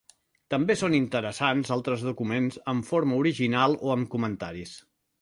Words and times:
També 0.53 0.75
són 0.79 0.95
interessants 0.99 1.71
altres 1.77 2.07
documents 2.09 2.59
en 2.75 2.83
forma 2.91 3.23
original 3.23 3.81
o 3.89 3.97
amb 4.01 4.13
comentaris. 4.19 4.79